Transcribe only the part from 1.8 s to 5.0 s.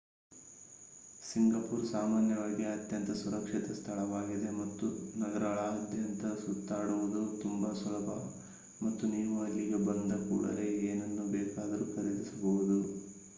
ಸಾಮಾನ್ಯವಾಗಿ ಅತ್ಯಂತ ಸುರಕ್ಷಿತ ಸ್ಥಳವಾಗಿದೆ ಮತ್ತು